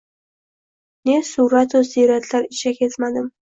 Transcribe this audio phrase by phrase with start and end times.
[1.09, 3.33] Ne suvratu siyratlar ichra kezmadim